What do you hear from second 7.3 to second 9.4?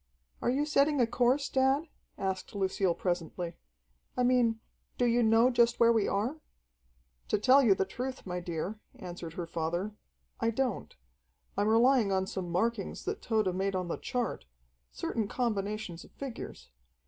tell you the truth, my dear," answered